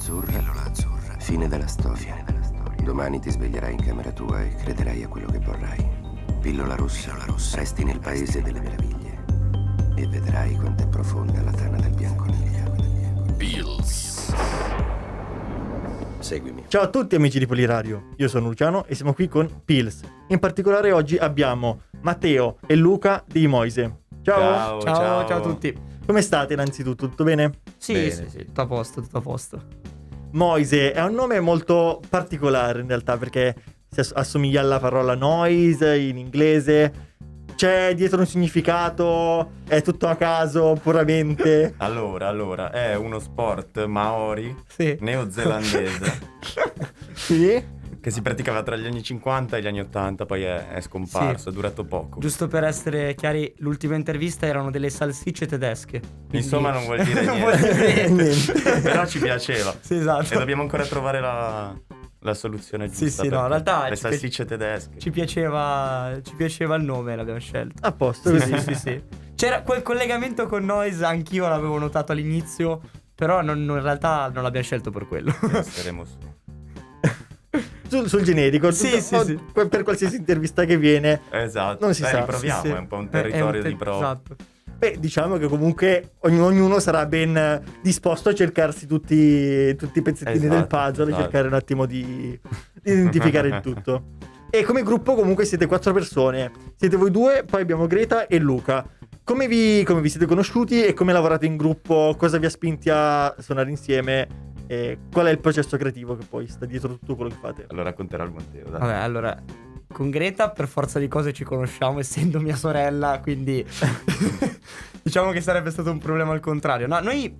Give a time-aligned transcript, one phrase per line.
[0.00, 0.38] azzurra.
[0.38, 1.16] Pillola azzurra.
[1.18, 1.96] Fine della storia.
[1.96, 2.82] Fine della storia.
[2.82, 5.86] Domani ti sveglierai in camera tua e crederai a quello che vorrai.
[6.40, 7.10] Pillola rossa.
[7.10, 7.56] Pillola rossa.
[7.58, 9.18] Resti nel paese delle meraviglie.
[9.96, 12.74] E vedrai quanto è profonda la tana del bianconiglio.
[13.36, 14.34] Pills.
[16.18, 16.64] Seguimi.
[16.68, 20.02] Ciao a tutti amici di Poliradio, io sono Luciano e siamo qui con Pills.
[20.28, 24.02] In particolare oggi abbiamo Matteo e Luca di Moise.
[24.22, 24.80] Ciao.
[24.80, 25.74] Ciao, ciao, ciao a tutti.
[26.06, 27.08] Come state innanzitutto?
[27.08, 27.60] Tutto bene?
[27.76, 28.10] Sì, Bene.
[28.10, 29.62] sì, sì, tutto a posto, tutto a posto.
[30.32, 33.54] Moise è un nome molto particolare in realtà perché
[33.90, 37.08] si ass- assomiglia alla parola noise in inglese.
[37.56, 39.50] C'è dietro un significato?
[39.66, 41.74] È tutto a caso, puramente?
[41.78, 44.96] Allora, allora, è uno sport maori Sì.
[45.00, 46.18] neozelandese
[47.12, 47.62] sì?
[48.00, 51.50] Che si praticava tra gli anni 50 e gli anni 80, poi è, è scomparso,
[51.50, 52.18] è durato poco.
[52.18, 56.00] Giusto per essere chiari, l'ultima intervista erano delle salsicce tedesche.
[56.00, 57.40] quindi- Insomma, non vuol dire niente.
[57.40, 58.52] vuol dire niente.
[58.80, 59.74] Però ci piaceva.
[59.80, 60.32] Sì, esatto.
[60.34, 61.78] E dobbiamo ancora trovare la,
[62.20, 63.04] la soluzione giusta.
[63.04, 64.98] Sì, sì, no, in realtà Le ci pi- salsicce tedesche.
[64.98, 67.86] Ci piaceva, ci piaceva il nome, l'abbiamo scelto.
[67.86, 69.02] A posto Sì, sì, sì, sì.
[69.34, 72.80] C'era quel collegamento con Noise, anch'io l'avevo notato all'inizio,
[73.14, 75.32] però non- non- in realtà non l'abbiamo scelto per quello.
[75.62, 76.16] Saremo su.
[77.90, 79.66] Sul, sul generico, Sì, tutto- sì, sì.
[79.68, 81.20] per qualsiasi intervista che viene.
[81.30, 81.84] Esatto.
[81.84, 82.18] Non si Beh, sa.
[82.20, 82.72] riproviamo, Sì, sì.
[82.74, 83.96] è un po' un È- è territorio te- di prova.
[83.98, 84.36] Esatto.
[84.78, 90.02] Beh, diciamo che comunque ogni- ognuno sarà ben eh, disposto a cercarsi tutti, tutti i
[90.02, 91.22] pezzettini Esatto, del puzzle e esatto.
[91.22, 92.40] cercare un attimo di,
[92.82, 94.04] di identificare il tutto.
[94.48, 96.50] E come gruppo comunque siete quattro persone.
[96.76, 98.84] Siete voi due, poi abbiamo Greta e Luca.
[99.22, 102.14] Come vi, come vi siete conosciuti e come lavorate in gruppo?
[102.16, 104.26] Cosa vi ha spinti a suonare insieme?
[104.70, 107.66] E qual è il processo creativo che poi sta dietro tutto quello che fate?
[107.70, 108.78] Allora racconterà il Monteo, dai.
[108.78, 109.36] Vabbè, allora,
[109.88, 113.66] con Greta per forza di cose ci conosciamo, essendo mia sorella, quindi
[115.02, 116.86] diciamo che sarebbe stato un problema al contrario.
[116.86, 117.34] No, noi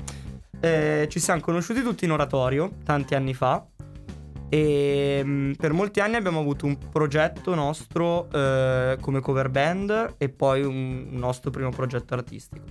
[0.59, 3.65] eh, ci siamo conosciuti tutti in oratorio tanti anni fa
[4.49, 10.31] e mm, per molti anni abbiamo avuto un progetto nostro eh, come cover band e
[10.31, 12.65] poi un nostro primo progetto artistico.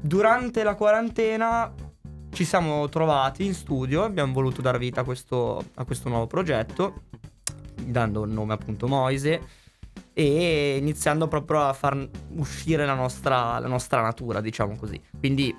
[0.00, 1.72] Durante la quarantena
[2.34, 7.02] ci siamo trovati in studio, abbiamo voluto dar vita a questo, a questo nuovo progetto,
[7.80, 9.40] dando il nome appunto Moise
[10.12, 15.00] e iniziando proprio a far uscire la nostra, la nostra natura, diciamo così.
[15.16, 15.54] Quindi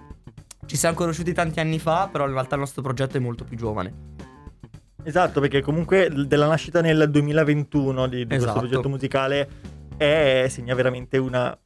[0.66, 3.56] ci siamo conosciuti tanti anni fa, però in realtà il nostro progetto è molto più
[3.56, 4.14] giovane.
[5.04, 8.60] Esatto, perché comunque della nascita nel 2021 di, di questo Esatto.
[8.60, 9.50] progetto musicale
[9.96, 11.58] è, segna veramente una,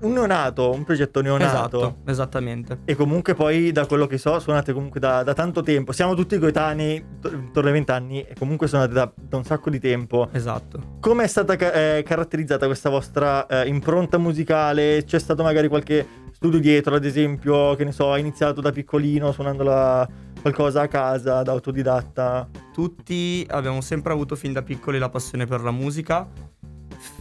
[0.00, 1.76] un neonato, un progetto neonato.
[1.78, 2.78] Esatto, esattamente.
[2.84, 5.92] E comunque poi da quello che so suonate comunque da, da tanto tempo.
[5.92, 9.70] Siamo tutti coetanei, to- intorno ai 20 anni e comunque suonate da, da un sacco
[9.70, 10.28] di tempo.
[10.32, 10.96] Esatto.
[11.00, 15.04] Come è stata eh, caratterizzata questa vostra eh, impronta musicale?
[15.04, 19.32] C'è stato magari qualche studio dietro, ad esempio, che ne so, ha iniziato da piccolino
[19.32, 20.08] suonando la-
[20.42, 22.48] qualcosa a casa, da autodidatta?
[22.72, 26.28] Tutti abbiamo sempre avuto fin da piccoli la passione per la musica.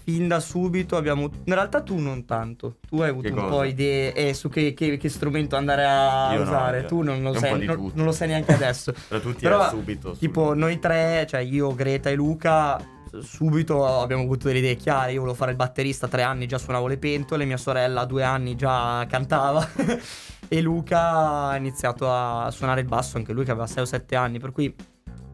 [0.03, 1.23] Fin da subito abbiamo.
[1.45, 2.75] In realtà tu non tanto.
[2.87, 3.49] Tu hai avuto Che un cosa?
[3.55, 6.79] po' idee eh, su che, che- che strumento andare a Io no, usare.
[6.81, 8.93] io- tu non lo, sai, non- non lo sai neanche adesso.
[9.07, 10.11] Tra tutti Però, era subito.
[10.11, 10.53] Tipo, subito.
[10.53, 12.79] noi tre, cioè io, Greta e Luca,
[13.21, 15.11] subito abbiamo avuto delle idee chiare.
[15.13, 17.45] Io volevo fare il batterista a tre anni, già suonavo le pentole.
[17.45, 19.67] Mia sorella a due anni già cantava.
[20.47, 24.15] e Luca ha iniziato a suonare il basso, anche lui che aveva 6 o 7
[24.15, 24.39] anni.
[24.39, 24.73] Per cui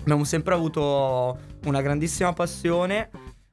[0.01, 3.09] abbiamo sempre avuto una grandissima passione.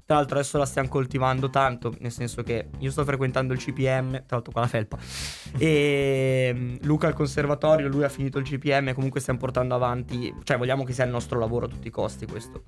[0.09, 4.13] Tra l'altro adesso la stiamo coltivando tanto, nel senso che io sto frequentando il CPM,
[4.25, 4.97] tra l'altro con la felpa,
[5.59, 10.57] e mm, Luca al conservatorio, lui ha finito il CPM, comunque stiamo portando avanti, cioè
[10.57, 12.65] vogliamo che sia il nostro lavoro a tutti i costi questo.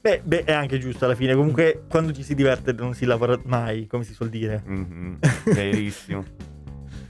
[0.00, 1.34] Beh, beh, è anche giusto alla fine.
[1.34, 4.62] Comunque, quando ci si diverte non si lavora mai, come si suol dire.
[4.64, 5.18] Mhm,
[5.52, 6.24] Verissimo.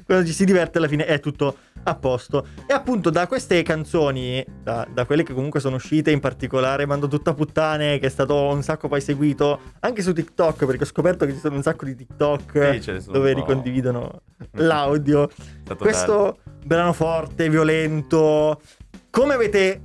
[0.05, 2.47] quando ci si diverte alla fine è tutto a posto.
[2.67, 7.09] E appunto da queste canzoni, da, da quelle che comunque sono uscite, in particolare Mando
[7.09, 11.25] tutta puttane, che è stato un sacco poi seguito anche su TikTok, perché ho scoperto
[11.27, 14.23] che ci sono un sacco di TikTok Sì, dove ricondividono
[14.59, 15.29] l'audio.
[15.79, 18.61] Questo brano forte, violento,
[19.11, 19.81] come avete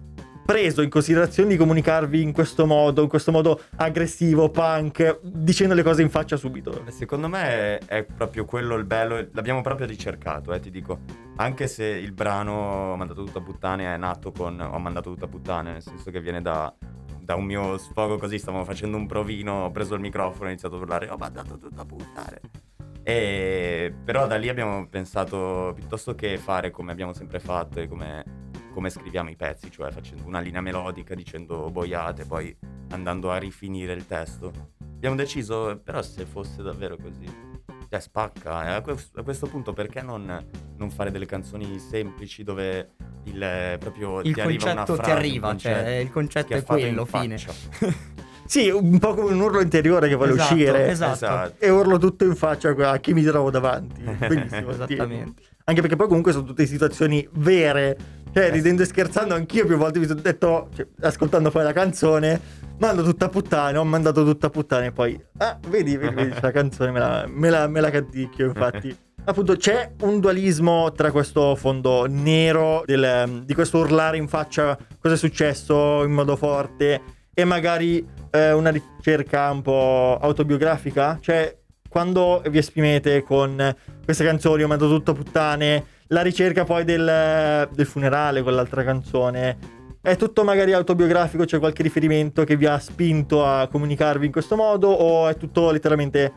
[0.51, 5.81] preso in considerazione di comunicarvi in questo modo, in questo modo aggressivo, punk, dicendo le
[5.81, 6.83] cose in faccia subito?
[6.89, 10.99] Secondo me è, è proprio quello il bello, l'abbiamo proprio ricercato, eh, ti dico.
[11.37, 15.25] Anche se il brano Ho mandato tutto a puttane è nato con Ho mandato tutto
[15.25, 16.71] a puttane, nel senso che viene da,
[17.21, 20.49] da un mio sfogo così, stavamo facendo un provino, ho preso il microfono e ho
[20.49, 22.41] iniziato a urlare Ho mandato tutto a puttane.
[23.03, 28.40] E però da lì abbiamo pensato piuttosto che fare come abbiamo sempre fatto e come,
[28.71, 32.55] come scriviamo i pezzi, cioè facendo una linea melodica dicendo boiate, poi
[32.89, 34.51] andando a rifinire il testo.
[34.95, 37.25] Abbiamo deciso, però se fosse davvero così,
[37.89, 38.65] cioè spacca.
[38.65, 40.45] E a, que- a questo punto perché non,
[40.77, 42.91] non fare delle canzoni semplici dove
[43.25, 46.11] il eh, proprio Il ti arriva una concetto ti frase, un arriva, concetto cioè il
[46.11, 47.37] concetto è quello, fine.
[48.51, 50.89] Sì, un po' come un urlo interiore che vuole Esatto, uscire.
[50.89, 51.13] esatto.
[51.13, 51.53] Esatto.
[51.59, 54.01] E urlo tutto in faccia a chi mi trovo davanti.
[54.03, 54.73] Bellissimo.
[54.73, 54.81] sì.
[54.81, 55.41] Esattamente.
[55.63, 57.97] Anche perché poi comunque sono tutte situazioni vere.
[58.33, 62.39] Cioè, ridendo e scherzando, anch'io più volte mi sono detto, cioè, ascoltando poi la canzone,
[62.77, 66.33] mando tutta a puttane, ho mandato tutta a puttane e poi, ah, vedi, vedi, vedi,
[66.39, 68.95] la canzone me la, me la, me la canticchio, infatti.
[69.23, 75.13] Appunto, c'è un dualismo tra questo fondo nero, del- di questo urlare in faccia cosa
[75.13, 77.01] è successo in modo forte,
[77.33, 81.19] e magari eh, una ricerca un po' autobiografica.
[81.21, 81.55] Cioè,
[81.87, 87.69] quando vi esprimete con queste canzoni, ho mandato tutto a puttane, la ricerca poi del,
[87.71, 89.79] del funerale con l'altra canzone.
[90.01, 94.55] È tutto magari autobiografico, c'è qualche riferimento che vi ha spinto a comunicarvi in questo
[94.55, 96.33] modo o è tutto letteralmente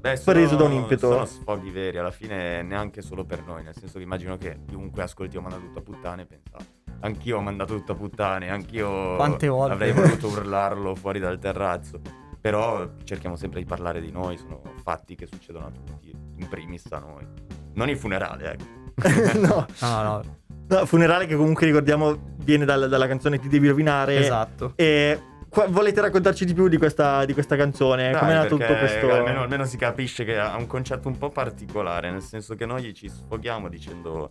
[0.00, 1.10] Beh, preso da un impeto?
[1.10, 5.02] Sono sfoghi veri, alla fine neanche solo per noi, nel senso che immagino che chiunque
[5.02, 6.56] ascolti ho mandato tutto a puttane pensa
[7.00, 9.72] anch'io ho mandato tutto a puttane, anch'io Quante volte?
[9.72, 12.00] avrei voluto urlarlo fuori dal terrazzo.
[12.40, 16.86] Però cerchiamo sempre di parlare di noi, sono fatti che succedono a tutti, in primis
[16.90, 17.26] a noi.
[17.74, 18.79] Non il funerale, ecco.
[19.40, 20.22] no, No, no,
[20.68, 24.16] no, funerale che comunque ricordiamo viene dal- dalla canzone Ti devi rovinare.
[24.18, 24.72] esatto.
[24.76, 28.10] E qua- volete raccontarci di più di questa, di questa canzone?
[28.10, 29.10] Dai, Come è nato tutto questo?
[29.12, 32.92] Almeno, almeno si capisce che ha un concetto un po' particolare, nel senso che noi
[32.94, 34.28] ci sfoghiamo dicendo.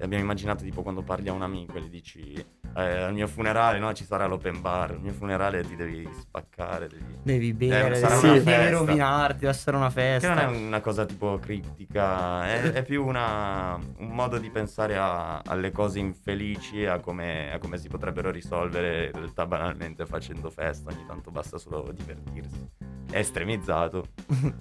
[0.00, 2.44] Abbiamo immaginato tipo quando parli a un amico e gli dici
[2.76, 6.88] eh, al mio funerale no ci sarà l'open bar, al mio funerale ti devi spaccare,
[6.88, 7.16] devi...
[7.22, 10.28] Devi bere, sarà una devi rovinarti, deve essere una Che festa.
[10.34, 15.40] non è una cosa tipo criptica, è, è più una- un modo di pensare a-
[15.44, 20.50] alle cose infelici e a come, a come si potrebbero risolvere in realtà banalmente facendo
[20.50, 22.68] festa, ogni tanto basta solo divertirsi.
[23.10, 24.06] È estremizzato.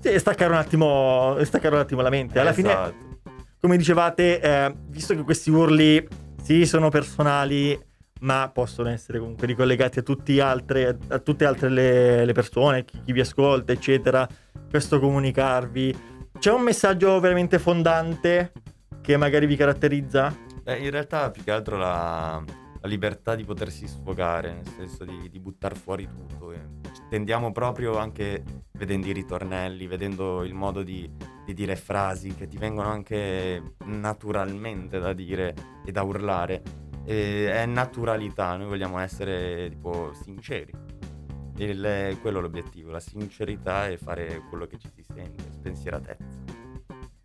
[0.01, 2.39] Sì, staccare un attimo, staccare un attimo la mente.
[2.39, 3.19] Alla fine, Esatto.
[3.61, 6.05] come dicevate, eh, visto che questi urli
[6.43, 7.79] sì sono personali,
[8.21, 13.11] ma possono essere comunque ricollegati a, altre, a tutte altre le, le persone, chi, chi
[13.13, 14.27] vi ascolta, eccetera,
[14.69, 16.09] questo comunicarvi.
[16.37, 18.51] C'è un messaggio veramente fondante
[19.01, 20.35] che magari vi caratterizza?
[20.63, 22.43] Beh, in realtà più che altro la,
[22.81, 26.51] la libertà di potersi sfogare, nel senso di, di buttare fuori tutto.
[26.51, 26.59] e
[27.09, 31.09] Tendiamo proprio anche vedendo i ritornelli, vedendo il modo di,
[31.45, 35.53] di dire frasi che ti vengono anche naturalmente da dire
[35.85, 36.80] e da urlare.
[37.05, 40.71] E è naturalità, noi vogliamo essere tipo sinceri.
[41.57, 46.59] Il- è quello l'obiettivo, la sincerità e fare quello che ci si sente, spensieratezza.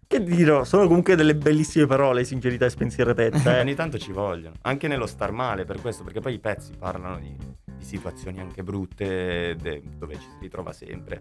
[0.08, 3.58] Che dirò, sono comunque delle bellissime parole, sincerità e spensieratezza.
[3.61, 3.75] Ogni Eh.
[3.75, 7.37] tanto ci vogliono, anche nello star male per questo, perché poi i pezzi parlano di,
[7.76, 11.19] di situazioni anche brutte de- dove ci si ritrova sempre.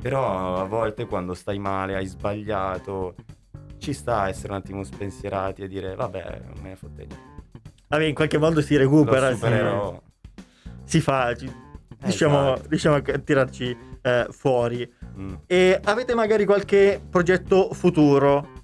[0.00, 3.14] Però a volte quando stai male, hai sbagliato,
[3.78, 7.29] ci sta a essere un attimo spensierati e dire vabbè, non me ne fotte niente.
[7.90, 9.30] Vabbè, in qualche modo si recupera.
[9.30, 10.42] Lo si-
[10.84, 11.52] si fa, ci-
[12.02, 12.68] riusciamo, Esatto.
[12.68, 14.88] riusciamo a tirarci eh, fuori.
[15.18, 15.34] Mm.
[15.46, 18.58] E avete magari qualche progetto futuro?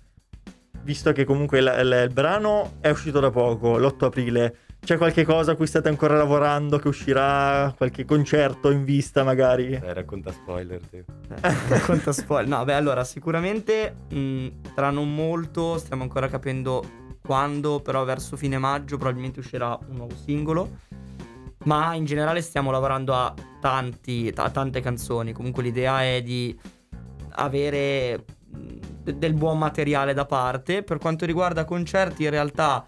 [0.82, 4.56] Visto che comunque il, il- il brano è uscito da poco, l'8 aprile.
[4.78, 7.74] C'è qualche cosa a cui state ancora lavorando che uscirà?
[7.76, 9.76] Qualche concerto in vista magari?
[9.80, 11.04] Dai, racconta spoiler te.
[11.66, 12.46] Racconta spoiler.
[12.46, 14.46] No, beh, allora, sicuramente mh,
[14.76, 16.84] tra non molto, stiamo ancora capendo
[17.26, 20.78] quando, però verso fine maggio probabilmente uscirà un nuovo singolo.
[21.64, 25.32] Ma in generale stiamo lavorando a tanti, a tante canzoni.
[25.32, 26.56] Comunque l'idea è di
[27.38, 30.82] avere del buon materiale da parte.
[30.82, 32.86] Per quanto riguarda concerti, in realtà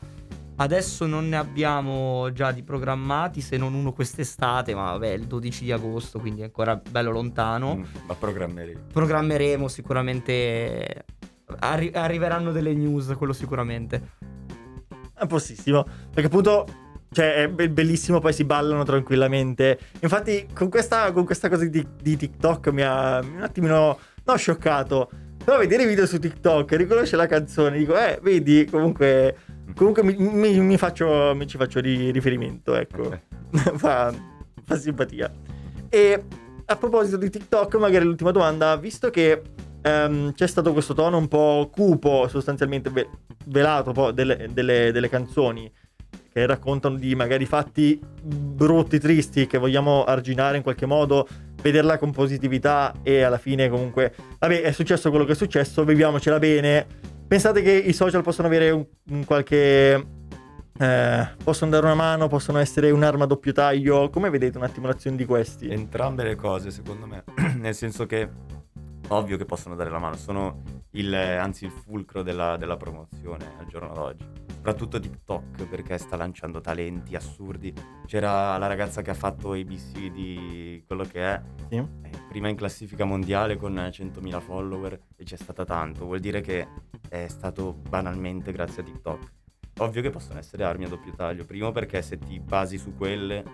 [0.61, 5.65] adesso non ne abbiamo già di programmati, se non uno quest'estate, ma vabbè, il 12
[5.65, 8.77] di agosto, quindi è ancora bello lontano Mm, ma programmerei.
[8.93, 11.05] programmeremo sicuramente.
[11.61, 14.11] Arri- arriveranno delle news, quello sicuramente.
[15.15, 15.85] È possissimo.
[16.13, 16.67] Perché appunto,
[17.11, 19.79] cioè, è be- bellissimo, poi si ballano tranquillamente.
[20.01, 25.11] Infatti, con questa, con questa cosa di, di TikTok mi ha un attimino, no, scioccato.
[25.45, 29.37] Però vedere i video su TikTok, riconosce la canzone, dico, eh, vedi, comunque,
[29.75, 33.19] comunque mi, mi- mi faccio, mi ci faccio ri- riferimento, ecco.
[33.77, 34.13] fa,
[34.65, 35.33] fa simpatia.
[35.89, 36.23] E
[36.67, 39.41] a proposito di TikTok, magari l'ultima domanda, visto che
[39.83, 43.09] ehm, c'è stato questo tono un po' cupo, sostanzialmente ve-
[43.47, 45.71] velato delle, delle- delle canzoni
[46.33, 51.27] che raccontano di magari fatti brutti, tristi, che vogliamo arginare in qualche modo,
[51.61, 56.39] vederla con positività e alla fine comunque, vabbè, è successo quello che è successo, viviamocela
[56.39, 56.87] bene.
[57.27, 60.07] Pensate che i social possono avere un, un qualche...
[60.79, 64.09] eh, possono dare una mano, possono essere un'arma a doppio taglio.
[64.09, 65.69] Come vedete un attimo l'azione di questi?
[65.69, 67.25] Entrambe le cose, secondo me.
[67.59, 68.31] Nel senso che,
[69.09, 70.63] ovvio che possono dare la mano, sono
[70.93, 74.25] il, anzi il fulcro della, della promozione al giorno d'oggi.
[74.59, 77.73] soprattutto TikTok perché sta lanciando talenti assurdi.
[78.07, 81.77] C'era la ragazza che ha fatto ABC di quello che è, Sì.
[81.77, 86.67] eh, prima in classifica mondiale con 100.000 follower e c'è stata tanto, vuol dire che
[87.09, 89.33] è stato banalmente grazie a TikTok.
[89.79, 93.45] Ovvio che possono essere armi a doppio taglio, primo perché se ti basi su quelle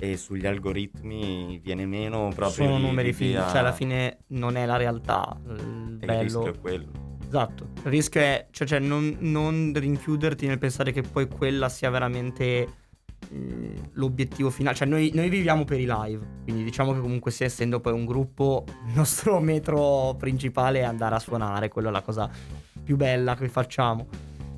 [0.00, 4.76] e sugli algoritmi viene meno proprio Sono numeri l'idea- cioè alla fine non è la
[4.76, 5.36] realtà.
[5.44, 6.22] Il e il bello.
[6.22, 7.16] rischio è quello.
[7.26, 11.90] Esatto, il rischio è cioè, cioè, non, non rinchiuderti nel pensare che poi quella sia
[11.90, 12.68] veramente
[13.28, 14.76] mh, l'obiettivo finale.
[14.76, 18.04] Cioè noi, noi viviamo per i live, quindi diciamo che comunque sia essendo poi un
[18.04, 22.30] gruppo, il nostro metro principale è andare a suonare, quella è la cosa
[22.84, 24.06] più bella che facciamo.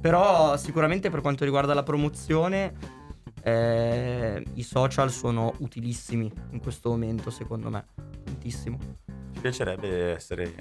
[0.02, 2.98] Però sicuramente per quanto riguarda la promozione,
[3.42, 7.86] eh, i social sono utilissimi in questo momento secondo me,
[8.24, 8.78] tantissimo.
[9.32, 10.52] Ci piacerebbe essere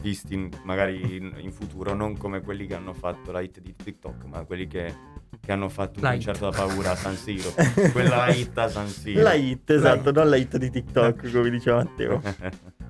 [0.00, 4.24] visti magari in, in futuro, non come quelli che hanno fatto la hit di TikTok,
[4.24, 4.94] ma quelli che,
[5.40, 7.52] che hanno fatto un La concerto da paura a San Siro.
[7.92, 9.22] Quella hit a San Siro.
[9.22, 10.16] La hit, esatto, hit.
[10.16, 12.22] non la hit di TikTok, come diceva Matteo.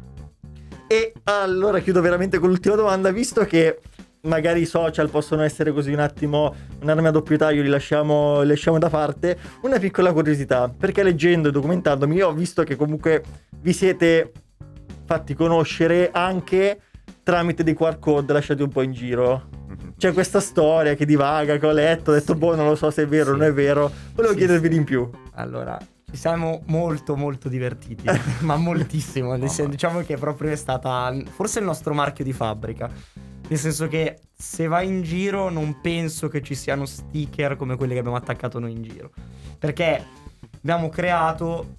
[0.91, 3.79] E allora chiudo veramente con l'ultima domanda, visto che
[4.23, 8.49] magari i social possono essere così un attimo un'arma a doppio taglio, li lasciamo, li
[8.49, 13.23] lasciamo da parte, una piccola curiosità, perché leggendo e documentandomi io ho visto che comunque
[13.61, 14.33] vi siete
[15.05, 16.81] fatti conoscere anche
[17.23, 19.49] tramite dei QR code lasciati un po' in giro.
[19.97, 23.03] C'è questa storia che divaga, che ho letto, ho detto boh non lo so se
[23.03, 23.39] è vero o Sì.
[23.39, 24.79] non è vero, volevo Sì, chiedervi sì.
[24.79, 25.11] di più.
[25.35, 25.77] Allora,
[26.11, 28.07] ci siamo molto molto divertiti,
[28.41, 32.89] ma moltissimo, diciamo che proprio è stata forse il nostro marchio di fabbrica,
[33.49, 37.95] nel senso che se vai in giro non penso che ci siano sticker come quelli
[37.95, 39.11] che abbiamo attaccato noi in giro,
[39.59, 40.05] perché
[40.57, 41.77] abbiamo creato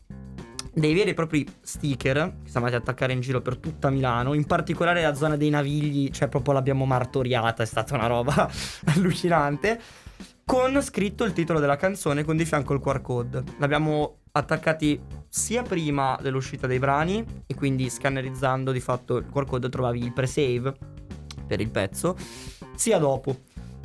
[0.73, 4.33] dei veri e propri sticker che siamo andati ad attaccare in giro per tutta Milano,
[4.33, 8.49] in particolare la zona dei Navigli, cioè proprio l'abbiamo martoriata, è stata una roba
[8.95, 9.79] allucinante,
[10.45, 13.43] con scritto il titolo della canzone con di fianco il QR code.
[13.59, 19.69] L'abbiamo attaccati sia prima dell'uscita dei brani e quindi scannerizzando di fatto il QR code
[19.69, 20.73] trovavi il pre-save
[21.50, 22.15] per il pezzo,
[22.75, 23.36] sia dopo.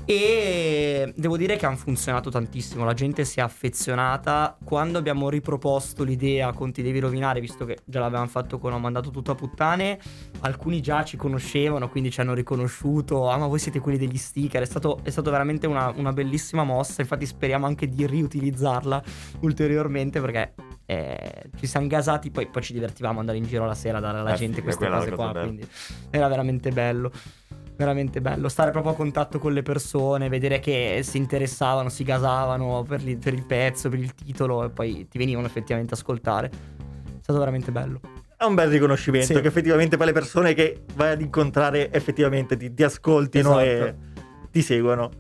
[0.07, 4.55] E devo dire che hanno funzionato tantissimo, la gente si è affezionata.
[4.63, 8.79] Quando abbiamo riproposto l'idea con Ti devi rovinare, visto che già l'avevamo fatto con Ho
[8.79, 9.99] mandato tutto a puttane,
[10.41, 13.31] alcuni già ci conoscevano, quindi ci hanno riconosciuto.
[13.31, 14.61] Ah, ma voi siete quelli degli sticker.
[14.61, 17.01] È stato, è stato veramente una, una bellissima mossa.
[17.01, 19.03] Infatti, speriamo anche di riutilizzarla
[19.41, 20.53] ulteriormente perché
[20.87, 22.31] eh, ci siamo gasati.
[22.31, 24.61] Poi, poi ci divertivamo andare in giro la sera a dare alla Eh sì, gente
[24.61, 25.33] è queste cose qua.
[25.33, 25.67] Quindi
[26.11, 27.11] era veramente bello.
[27.77, 32.85] Veramente bello stare proprio a contatto con le persone, vedere che si interessavano, si gasavano
[32.87, 36.47] per, li- per il pezzo, per il titolo e poi ti venivano effettivamente a ascoltare.
[36.47, 38.01] È stato veramente bello.
[38.37, 39.41] È un bel riconoscimento Sì.
[39.41, 43.97] che effettivamente poi le persone che vai ad incontrare effettivamente ti, ti ascoltino e Esatto.
[44.53, 45.11] ti seguono.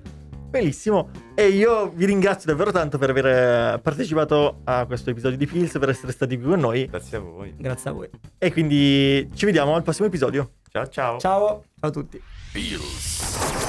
[0.54, 1.10] Bellissimo.
[1.34, 5.88] E io vi ringrazio davvero tanto per aver partecipato a questo episodio di Pills, per
[5.88, 6.86] essere stati qui con noi.
[6.86, 7.52] Grazie a voi.
[7.58, 8.08] Grazie a voi.
[8.38, 10.52] E quindi ci vediamo al prossimo episodio.
[10.70, 11.18] Ciao ciao.
[11.18, 12.22] Ciao, ciao a tutti.
[12.52, 13.63] Pills.